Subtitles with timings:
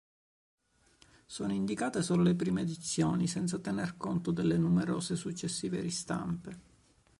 [1.27, 6.57] Sono indicate solo le prime edizioni senza tener conto delle numerose successive ristampe.